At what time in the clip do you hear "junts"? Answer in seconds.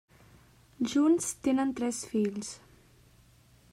0.93-1.27